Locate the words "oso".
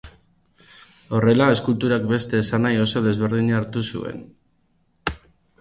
2.87-3.05